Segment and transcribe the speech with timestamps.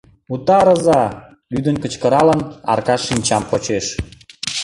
[0.33, 1.03] —Утарыза!—
[1.53, 2.39] лӱдын кычкыралын,
[2.71, 3.85] Аркаш шинчам почеш.